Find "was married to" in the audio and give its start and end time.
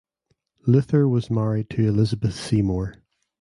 1.07-1.87